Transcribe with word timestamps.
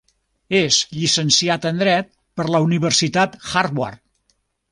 És 0.59 0.77
llicenciat 0.93 1.67
en 1.71 1.83
dret 1.83 2.09
per 2.41 2.47
la 2.55 2.63
Universitat 2.69 3.39
Harvard. 3.45 4.03